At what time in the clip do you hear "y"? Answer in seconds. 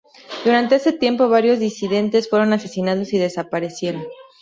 3.13-3.19